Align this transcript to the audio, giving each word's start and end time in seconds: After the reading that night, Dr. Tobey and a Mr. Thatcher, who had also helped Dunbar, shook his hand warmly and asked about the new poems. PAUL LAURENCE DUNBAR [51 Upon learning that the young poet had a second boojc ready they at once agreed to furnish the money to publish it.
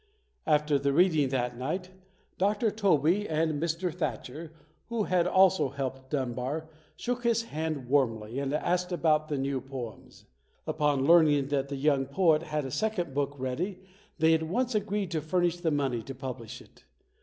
After 0.47 0.79
the 0.79 0.93
reading 0.93 1.29
that 1.29 1.55
night, 1.59 1.91
Dr. 2.39 2.71
Tobey 2.71 3.29
and 3.29 3.51
a 3.51 3.53
Mr. 3.67 3.93
Thatcher, 3.93 4.51
who 4.89 5.03
had 5.03 5.27
also 5.27 5.69
helped 5.69 6.09
Dunbar, 6.09 6.67
shook 6.95 7.23
his 7.23 7.43
hand 7.43 7.87
warmly 7.87 8.39
and 8.39 8.51
asked 8.51 8.91
about 8.91 9.27
the 9.27 9.37
new 9.37 9.61
poems. 9.61 10.25
PAUL 10.65 10.65
LAURENCE 10.65 10.65
DUNBAR 10.65 10.73
[51 10.73 10.75
Upon 10.75 11.05
learning 11.05 11.47
that 11.49 11.69
the 11.69 11.75
young 11.75 12.07
poet 12.07 12.41
had 12.41 12.65
a 12.65 12.71
second 12.71 13.13
boojc 13.13 13.37
ready 13.37 13.79
they 14.17 14.33
at 14.33 14.41
once 14.41 14.73
agreed 14.73 15.11
to 15.11 15.21
furnish 15.21 15.57
the 15.57 15.69
money 15.69 16.01
to 16.01 16.15
publish 16.15 16.61
it. 16.63 16.83